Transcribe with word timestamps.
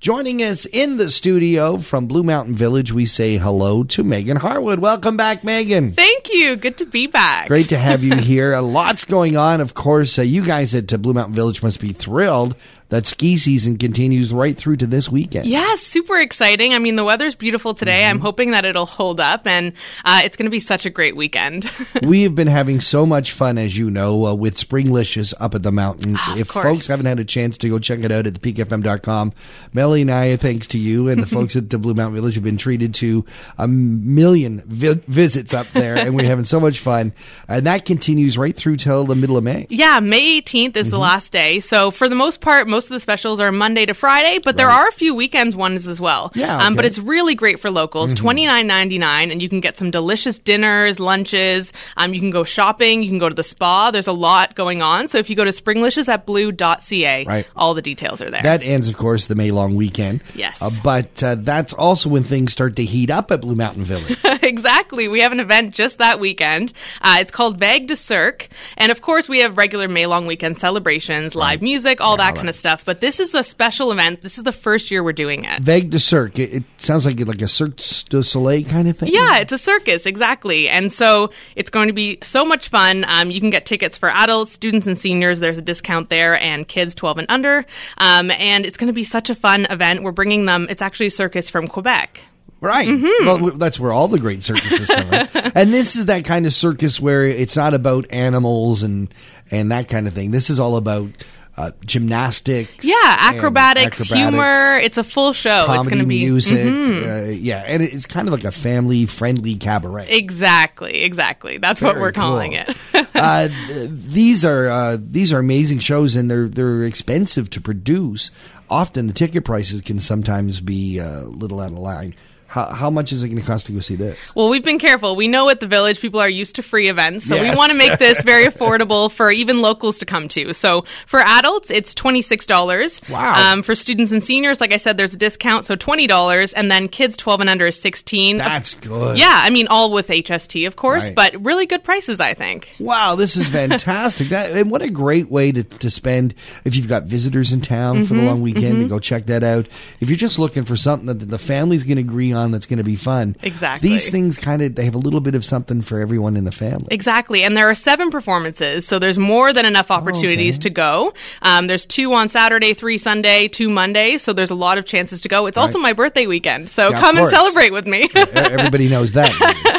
Joining 0.00 0.42
us 0.42 0.64
in 0.64 0.96
the 0.96 1.10
studio 1.10 1.76
from 1.76 2.06
Blue 2.06 2.22
Mountain 2.22 2.56
Village, 2.56 2.90
we 2.90 3.04
say 3.04 3.36
hello 3.36 3.84
to 3.84 4.02
Meghan 4.02 4.38
Harwood. 4.38 4.78
Welcome 4.78 5.18
back, 5.18 5.42
Meghan. 5.42 5.94
Thank 5.94 6.19
you. 6.32 6.56
Good 6.56 6.78
to 6.78 6.86
be 6.86 7.06
back. 7.06 7.48
Great 7.48 7.68
to 7.70 7.78
have 7.78 8.02
you 8.04 8.16
here. 8.16 8.54
Uh, 8.54 8.62
lots 8.62 9.04
going 9.04 9.36
on. 9.36 9.60
Of 9.60 9.74
course, 9.74 10.18
uh, 10.18 10.22
you 10.22 10.44
guys 10.44 10.74
at 10.74 10.92
uh, 10.92 10.96
Blue 10.96 11.12
Mountain 11.12 11.34
Village 11.34 11.62
must 11.62 11.80
be 11.80 11.92
thrilled 11.92 12.54
that 12.90 13.06
ski 13.06 13.36
season 13.36 13.78
continues 13.78 14.32
right 14.32 14.56
through 14.56 14.76
to 14.76 14.86
this 14.86 15.08
weekend. 15.08 15.46
Yeah, 15.46 15.76
super 15.76 16.18
exciting. 16.18 16.74
I 16.74 16.78
mean, 16.78 16.96
the 16.96 17.04
weather's 17.04 17.34
beautiful 17.34 17.72
today. 17.72 18.02
Mm-hmm. 18.02 18.10
I'm 18.10 18.20
hoping 18.20 18.50
that 18.50 18.64
it'll 18.64 18.86
hold 18.86 19.20
up, 19.20 19.46
and 19.46 19.72
uh, 20.04 20.22
it's 20.24 20.36
going 20.36 20.46
to 20.46 20.50
be 20.50 20.58
such 20.58 20.86
a 20.86 20.90
great 20.90 21.16
weekend. 21.16 21.70
we 22.02 22.24
have 22.24 22.34
been 22.34 22.48
having 22.48 22.80
so 22.80 23.06
much 23.06 23.32
fun, 23.32 23.58
as 23.58 23.78
you 23.78 23.90
know, 23.90 24.26
uh, 24.26 24.34
with 24.34 24.58
Springlicious 24.58 25.32
up 25.40 25.54
at 25.54 25.62
the 25.62 25.72
mountain. 25.72 26.16
Of 26.16 26.38
if 26.38 26.48
course. 26.48 26.64
folks 26.64 26.86
haven't 26.88 27.06
had 27.06 27.20
a 27.20 27.24
chance 27.24 27.56
to 27.58 27.68
go 27.68 27.78
check 27.78 28.00
it 28.00 28.10
out 28.10 28.26
at 28.26 28.34
thepeakfm.com, 28.34 29.32
Melly 29.72 30.02
and 30.02 30.10
I, 30.10 30.36
thanks 30.36 30.66
to 30.68 30.78
you 30.78 31.08
and 31.08 31.22
the 31.22 31.26
folks 31.30 31.54
at 31.54 31.70
the 31.70 31.78
Blue 31.78 31.94
Mountain 31.94 32.16
Village, 32.16 32.34
have 32.34 32.44
been 32.44 32.56
treated 32.56 32.92
to 32.94 33.24
a 33.56 33.68
million 33.68 34.62
vi- 34.66 35.00
visits 35.06 35.54
up 35.54 35.68
there, 35.68 35.96
and 35.96 36.14
we're 36.22 36.28
having 36.28 36.44
so 36.44 36.60
much 36.60 36.78
fun. 36.80 37.12
And 37.48 37.66
that 37.66 37.84
continues 37.84 38.36
right 38.38 38.54
through 38.56 38.76
till 38.76 39.04
the 39.04 39.14
middle 39.14 39.36
of 39.36 39.44
May. 39.44 39.66
yeah, 39.70 40.00
May 40.00 40.40
18th 40.40 40.76
is 40.76 40.90
the 40.90 40.96
Mm-hmm. 40.96 41.02
last 41.02 41.32
day. 41.32 41.60
So 41.60 41.90
for 41.90 42.08
the 42.08 42.14
most 42.14 42.40
part, 42.40 42.68
most 42.68 42.84
of 42.86 42.90
the 42.94 43.00
specials 43.00 43.40
are 43.40 43.50
Monday 43.52 43.86
to 43.86 43.94
Friday, 43.94 44.38
but 44.42 44.56
there 44.56 44.66
Right. 44.68 44.80
are 44.80 44.88
a 44.88 44.92
few 44.92 45.14
weekends 45.14 45.56
ones 45.56 45.86
as 45.86 46.00
well. 46.00 46.32
Yeah, 46.34 46.58
um, 46.58 46.74
but 46.76 46.84
it's 46.84 46.98
really 46.98 47.34
great 47.34 47.58
for 47.60 47.70
locals. 47.70 48.12
Twenty 48.14 48.46
nine 48.46 48.66
ninety 48.66 48.98
nine, 48.98 49.30
and 49.30 49.40
you 49.40 49.48
can 49.48 49.60
get 49.60 49.78
some 49.78 49.90
delicious 49.90 50.38
dinners, 50.38 50.98
lunches. 51.00 51.72
Um, 51.96 52.12
you 52.12 52.20
can 52.20 52.30
go 52.30 52.44
shopping. 52.44 53.02
You 53.02 53.08
can 53.08 53.18
go 53.18 53.28
to 53.28 53.34
the 53.34 53.44
spa. 53.44 53.90
There's 53.92 54.06
a 54.08 54.12
lot 54.12 54.54
going 54.56 54.82
on. 54.82 55.08
So 55.08 55.18
if 55.18 55.30
you 55.30 55.36
go 55.36 55.44
to 55.44 55.52
springlicious 55.52 56.08
at 56.08 56.26
blue.ca, 56.26 57.24
Right. 57.24 57.46
all 57.56 57.74
the 57.74 57.82
details 57.82 58.20
are 58.20 58.30
there. 58.30 58.42
That 58.42 58.62
ends, 58.62 58.88
of 58.88 58.96
course, 58.96 59.26
the 59.28 59.34
May 59.36 59.50
long 59.52 59.76
weekend. 59.76 60.22
Yes. 60.34 60.60
Uh, 60.60 60.70
but 60.82 61.22
uh, 61.22 61.36
that's 61.36 61.72
also 61.72 62.08
when 62.08 62.24
things 62.24 62.52
start 62.52 62.76
to 62.76 62.84
heat 62.84 63.10
up 63.10 63.30
at 63.30 63.40
Blue 63.40 63.54
Mountain 63.54 63.84
Village. 63.84 64.18
exactly. 64.42 65.06
We 65.08 65.20
have 65.20 65.32
an 65.32 65.38
event 65.40 65.74
just 65.74 65.98
that 65.98 66.09
weekend. 66.18 66.72
Uh, 67.00 67.18
it's 67.20 67.30
called 67.30 67.58
Vague 67.58 67.86
de 67.86 67.94
Cirque. 67.94 68.48
And 68.76 68.90
of 68.90 69.02
course, 69.02 69.28
we 69.28 69.40
have 69.40 69.56
regular 69.56 69.86
May 69.86 70.06
long 70.06 70.26
weekend 70.26 70.58
celebrations, 70.58 71.34
live 71.34 71.62
music, 71.62 72.00
all 72.00 72.16
that 72.16 72.34
kind 72.34 72.48
of 72.48 72.54
stuff. 72.54 72.84
But 72.84 73.00
this 73.00 73.20
is 73.20 73.34
a 73.34 73.44
special 73.44 73.92
event. 73.92 74.22
This 74.22 74.38
is 74.38 74.44
the 74.44 74.52
first 74.52 74.90
year 74.90 75.04
we're 75.04 75.12
doing 75.12 75.44
it. 75.44 75.62
Vague 75.62 75.90
de 75.90 76.00
Cirque. 76.00 76.38
It, 76.38 76.54
it 76.54 76.64
sounds 76.78 77.06
like 77.06 77.20
like 77.20 77.42
a 77.42 77.48
Cirque 77.48 77.76
du 78.08 78.22
Soleil 78.22 78.64
kind 78.64 78.88
of 78.88 78.98
thing. 78.98 79.10
Yeah, 79.12 79.38
it's 79.38 79.52
a 79.52 79.58
circus, 79.58 80.06
exactly. 80.06 80.68
And 80.68 80.92
so 80.92 81.30
it's 81.56 81.70
going 81.70 81.88
to 81.88 81.92
be 81.92 82.18
so 82.22 82.44
much 82.44 82.68
fun. 82.68 83.04
Um, 83.06 83.30
you 83.30 83.40
can 83.40 83.50
get 83.50 83.66
tickets 83.66 83.96
for 83.96 84.08
adults, 84.08 84.52
students, 84.52 84.86
and 84.86 84.98
seniors. 84.98 85.40
There's 85.40 85.58
a 85.58 85.62
discount 85.62 86.08
there, 86.08 86.38
and 86.40 86.66
kids 86.66 86.94
12 86.94 87.18
and 87.18 87.30
under. 87.30 87.64
Um, 87.98 88.30
and 88.30 88.66
it's 88.66 88.76
going 88.76 88.88
to 88.88 88.92
be 88.92 89.04
such 89.04 89.30
a 89.30 89.34
fun 89.34 89.66
event. 89.70 90.02
We're 90.02 90.12
bringing 90.12 90.46
them, 90.46 90.66
it's 90.70 90.82
actually 90.82 91.06
a 91.06 91.10
circus 91.10 91.50
from 91.50 91.68
Quebec. 91.68 92.20
Right. 92.60 92.86
Mm-hmm. 92.88 93.26
Well, 93.26 93.50
that's 93.52 93.80
where 93.80 93.90
all 93.92 94.08
the 94.08 94.18
great 94.18 94.42
circuses 94.42 94.90
are. 94.90 95.04
Right? 95.04 95.30
and 95.56 95.72
this 95.72 95.96
is 95.96 96.06
that 96.06 96.24
kind 96.24 96.44
of 96.44 96.52
circus 96.52 97.00
where 97.00 97.24
it's 97.24 97.56
not 97.56 97.72
about 97.74 98.06
animals 98.10 98.82
and 98.82 99.12
and 99.50 99.70
that 99.72 99.88
kind 99.88 100.06
of 100.06 100.12
thing. 100.12 100.30
This 100.30 100.50
is 100.50 100.60
all 100.60 100.76
about 100.76 101.08
uh, 101.56 101.70
gymnastics. 101.84 102.84
Yeah, 102.86 102.94
acrobatics, 103.18 104.00
acrobatics, 104.00 104.08
humor. 104.08 104.78
It's 104.78 104.98
a 104.98 105.04
full 105.04 105.32
show. 105.32 105.72
it's 105.72 105.88
going 105.88 106.00
to 106.00 106.06
be 106.06 106.20
Mm-hmm. 106.22 106.30
music. 106.30 107.06
Uh, 107.06 107.30
yeah, 107.30 107.64
and 107.66 107.82
it's 107.82 108.06
kind 108.06 108.28
of 108.28 108.34
like 108.34 108.44
a 108.44 108.52
family 108.52 109.06
friendly 109.06 109.56
cabaret. 109.56 110.08
Exactly, 110.10 111.02
exactly. 111.02 111.58
That's 111.58 111.80
what 111.82 111.98
we're 111.98 112.12
calling 112.12 112.52
cool. 112.52 112.74
it. 112.94 113.08
uh, 113.14 113.48
th- 113.48 113.90
these 113.90 114.44
are 114.44 114.68
uh, 114.68 114.96
these 115.00 115.32
are 115.32 115.38
amazing 115.38 115.78
shows, 115.80 116.14
and 116.14 116.30
they're 116.30 116.48
they're 116.48 116.84
expensive 116.84 117.48
to 117.50 117.60
produce. 117.60 118.30
Often 118.68 119.08
the 119.08 119.12
ticket 119.12 119.44
prices 119.44 119.80
can 119.80 119.98
sometimes 119.98 120.60
be 120.60 120.98
a 120.98 121.22
little 121.22 121.60
out 121.60 121.72
of 121.72 121.78
line. 121.78 122.14
How, 122.50 122.66
how 122.72 122.90
much 122.90 123.12
is 123.12 123.22
it 123.22 123.28
going 123.28 123.40
to 123.40 123.46
cost 123.46 123.66
to 123.66 123.72
go 123.72 123.78
see 123.78 123.94
this? 123.94 124.18
well, 124.34 124.48
we've 124.48 124.64
been 124.64 124.80
careful. 124.80 125.14
We 125.14 125.28
know 125.28 125.48
at 125.50 125.60
the 125.60 125.68
village 125.68 126.00
people 126.00 126.18
are 126.18 126.28
used 126.28 126.56
to 126.56 126.62
free 126.64 126.88
events, 126.88 127.24
so 127.26 127.36
Yes. 127.36 127.52
we 127.52 127.56
want 127.56 127.70
to 127.70 127.78
make 127.78 127.98
this 128.00 128.20
very 128.22 128.46
affordable 128.52 129.08
for 129.10 129.30
even 129.30 129.62
locals 129.62 129.98
to 129.98 130.04
come 130.06 130.26
to. 130.28 130.52
So 130.52 130.84
for 131.06 131.20
adults, 131.20 131.70
it's 131.70 131.94
twenty 131.94 132.22
six 132.22 132.46
dollars. 132.46 133.00
Wow. 133.08 133.52
Um, 133.52 133.62
for 133.62 133.76
students 133.76 134.10
and 134.10 134.24
seniors, 134.24 134.60
like 134.60 134.72
I 134.72 134.78
said, 134.78 134.96
there's 134.96 135.14
a 135.14 135.16
discount, 135.16 135.64
so 135.64 135.76
twenty 135.76 136.08
dollars, 136.08 136.52
and 136.52 136.70
then 136.72 136.88
kids 136.88 137.16
twelve 137.16 137.40
and 137.40 137.48
under 137.48 137.66
is 137.66 137.80
sixteen. 137.80 138.38
That's 138.38 138.74
good. 138.74 139.16
yeah, 139.16 139.42
I 139.44 139.50
mean 139.50 139.68
all 139.68 139.92
with 139.92 140.08
HST, 140.08 140.66
of 140.66 140.74
course, 140.74 141.04
Right. 141.04 141.14
but 141.14 141.44
really 141.44 141.66
good 141.66 141.84
prices, 141.84 142.18
I 142.18 142.34
think. 142.34 142.74
Wow, 142.80 143.14
this 143.14 143.36
is 143.36 143.46
fantastic. 143.46 144.28
that 144.30 144.50
and 144.50 144.72
what 144.72 144.82
a 144.82 144.90
great 144.90 145.30
way 145.30 145.52
to, 145.52 145.62
to 145.62 145.88
spend 145.88 146.34
if 146.64 146.74
you've 146.74 146.88
got 146.88 147.04
visitors 147.04 147.52
in 147.52 147.60
town 147.60 148.02
for 148.06 148.14
the 148.14 148.22
long 148.22 148.42
weekend 148.42 148.80
to 148.80 148.88
go 148.88 148.98
check 148.98 149.26
that 149.26 149.44
out. 149.44 149.66
If 150.00 150.08
you're 150.08 150.16
just 150.16 150.38
looking 150.40 150.64
for 150.64 150.76
something 150.76 151.06
that 151.06 151.20
the 151.26 151.38
family's 151.38 151.84
going 151.84 151.96
to 151.98 152.02
agree 152.02 152.32
on 152.32 152.39
that's 152.50 152.66
going 152.66 152.78
to 152.78 152.84
be 152.84 152.96
fun. 152.96 153.36
Exactly. 153.42 153.88
These 153.88 154.10
things 154.10 154.36
kind 154.38 154.62
of 154.62 154.74
they 154.74 154.84
have 154.84 154.94
a 154.94 154.98
little 154.98 155.20
bit 155.20 155.34
of 155.34 155.44
something 155.44 155.82
for 155.82 156.00
everyone 156.00 156.36
in 156.36 156.44
the 156.44 156.52
family. 156.52 156.88
Exactly. 156.90 157.42
And 157.44 157.56
there 157.56 157.68
are 157.68 157.74
seven 157.74 158.10
performances, 158.10 158.86
so 158.86 158.98
there's 158.98 159.18
more 159.18 159.52
than 159.52 159.66
enough 159.66 159.90
opportunities 159.90 160.58
to 160.60 160.70
go. 160.70 161.12
Um, 161.42 161.66
there's 161.66 161.86
two 161.86 162.12
on 162.14 162.28
Saturday, 162.28 162.74
three 162.74 162.98
Sunday, 162.98 163.48
two 163.48 163.68
Monday, 163.68 164.18
so 164.18 164.32
there's 164.32 164.50
a 164.50 164.54
lot 164.54 164.78
of 164.78 164.84
chances 164.84 165.20
to 165.22 165.28
go. 165.28 165.46
It's 165.46 165.58
also 165.58 165.78
my 165.78 165.92
birthday 165.92 166.26
weekend, 166.26 166.70
so 166.70 166.90
Yeah, 166.90 167.00
come 167.00 167.18
and 167.18 167.28
celebrate 167.28 167.72
with 167.72 167.86
me. 167.86 168.08
Everybody 168.14 168.88
knows 168.88 169.12
that. 169.12 169.30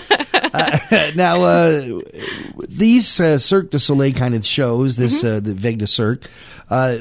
Uh, 0.53 1.11
now, 1.15 1.41
uh, 1.43 2.01
these 2.67 3.19
uh, 3.21 3.37
Cirque 3.37 3.69
du 3.71 3.79
Soleil 3.79 4.11
kind 4.11 4.35
of 4.35 4.45
shows, 4.45 4.97
this 4.97 5.23
Mm-hmm. 5.23 5.37
uh, 5.37 5.39
the 5.39 5.53
Vague 5.53 5.77
de 5.79 5.87
Cirque, 5.87 6.29
uh, 6.69 6.97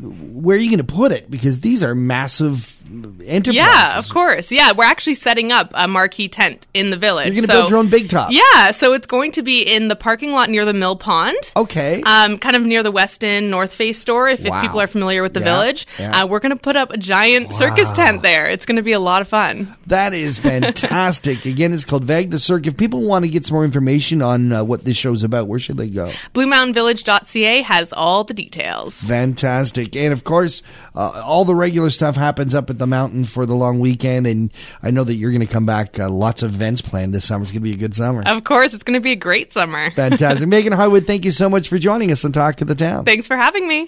where 0.00 0.56
are 0.56 0.60
you 0.60 0.70
going 0.70 0.84
to 0.84 0.92
put 0.94 1.10
it? 1.12 1.28
Because 1.30 1.60
these 1.60 1.82
are 1.82 1.94
massive 1.94 2.80
enterprises. 3.26 3.56
yeah, 3.56 3.98
of 3.98 4.08
course. 4.08 4.50
Yeah, 4.52 4.72
we're 4.72 4.84
actually 4.84 5.14
setting 5.14 5.52
up 5.52 5.70
a 5.74 5.86
marquee 5.88 6.28
tent 6.28 6.66
in 6.74 6.90
the 6.90 6.96
village. 6.96 7.26
You're 7.26 7.34
going 7.34 7.46
to 7.46 7.52
so- 7.52 7.60
build 7.60 7.70
your 7.70 7.78
own 7.78 7.88
big 7.88 8.08
top. 8.08 8.30
Yeah, 8.32 8.70
so 8.72 8.92
it's 8.92 9.06
going 9.06 9.32
to 9.32 9.42
be 9.42 9.62
in 9.62 9.88
the 9.88 9.96
parking 9.96 10.32
lot 10.32 10.50
near 10.50 10.64
the 10.64 10.72
Mill 10.72 10.96
Pond. 10.96 11.36
Okay. 11.56 12.02
Um, 12.04 12.38
kind 12.38 12.56
of 12.56 12.62
near 12.62 12.82
the 12.82 12.90
Weston 12.90 13.50
North 13.50 13.72
Face 13.74 13.98
store, 13.98 14.28
if, 14.28 14.40
Wow. 14.44 14.56
if 14.56 14.62
people 14.62 14.80
are 14.80 14.86
familiar 14.86 15.22
with 15.22 15.34
the 15.34 15.40
Yeah, 15.40 15.44
village. 15.56 15.86
yeah. 15.98 16.22
Uh, 16.22 16.26
we're 16.26 16.40
going 16.40 16.50
to 16.56 16.60
put 16.60 16.76
up 16.76 16.90
a 16.92 16.96
giant 16.96 17.52
circus 17.52 17.90
tent 17.92 18.22
there. 18.22 18.46
It's 18.46 18.66
going 18.66 18.76
to 18.76 18.82
be 18.82 18.92
a 18.92 19.00
lot 19.00 19.22
of 19.22 19.28
fun. 19.28 19.74
That 19.86 20.12
is 20.14 20.38
fantastic. 20.84 21.44
Again, 21.46 21.72
it's 21.72 21.84
called 21.84 22.04
Vague 22.04 22.30
de 22.30 22.38
Cirque. 22.38 22.66
If 22.66 22.76
people 22.76 23.02
want 23.02 23.24
to 23.24 23.30
get 23.30 23.46
some 23.46 23.54
more 23.54 23.64
information 23.64 24.22
on 24.22 24.52
uh, 24.52 24.64
what 24.64 24.84
this 24.84 24.96
show's 24.96 25.22
about, 25.22 25.46
where 25.48 25.58
should 25.58 25.76
they 25.76 25.88
go? 25.88 26.10
BlueMountainVillage.ca 26.34 27.62
has 27.62 27.92
all 27.92 28.24
the 28.24 28.34
details. 28.34 28.94
Fantastic. 28.94 29.94
And 29.96 30.12
of 30.12 30.24
course, 30.24 30.62
uh, 30.94 31.22
all 31.24 31.44
the 31.44 31.54
regular 31.54 31.90
stuff 31.90 32.16
happens 32.16 32.54
up 32.54 32.70
at 32.70 32.78
the 32.78 32.86
mountain 32.86 33.13
for 33.22 33.46
the 33.46 33.54
long 33.54 33.78
weekend. 33.78 34.26
And 34.26 34.52
I 34.82 34.90
know 34.90 35.04
that 35.04 35.14
you're 35.14 35.30
going 35.30 35.46
to 35.46 35.52
come 35.52 35.66
back. 35.66 35.98
Uh, 36.00 36.10
lots 36.10 36.42
of 36.42 36.54
events 36.54 36.80
planned 36.80 37.14
this 37.14 37.26
summer. 37.26 37.44
It's 37.44 37.52
going 37.52 37.62
to 37.62 37.68
be 37.68 37.74
a 37.74 37.76
good 37.76 37.94
summer. 37.94 38.24
Of 38.26 38.42
course, 38.42 38.74
it's 38.74 38.82
going 38.82 38.94
to 38.94 39.00
be 39.00 39.12
a 39.12 39.16
great 39.16 39.52
summer. 39.52 39.90
Fantastic. 39.94 40.48
Meghan 40.48 40.74
Harwood, 40.74 41.06
thank 41.06 41.24
you 41.24 41.30
so 41.30 41.48
much 41.48 41.68
for 41.68 41.78
joining 41.78 42.10
us 42.10 42.24
on 42.24 42.32
Talk 42.32 42.56
to 42.56 42.64
the 42.64 42.74
Town. 42.74 43.04
Thanks 43.04 43.26
for 43.26 43.36
having 43.36 43.68
me. 43.68 43.82